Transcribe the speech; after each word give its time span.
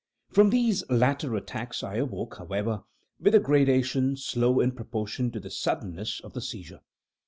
From 0.31 0.49
these 0.49 0.83
latter 0.89 1.35
attacks 1.35 1.83
I 1.83 1.97
awoke, 1.97 2.39
however, 2.39 2.81
with 3.19 3.35
a 3.35 3.39
gradation 3.39 4.17
slow 4.17 4.59
in 4.59 4.71
proportion 4.71 5.29
to 5.29 5.39
the 5.39 5.51
suddenness 5.51 6.19
of 6.21 6.33
the 6.33 6.41
seizure. 6.41 6.79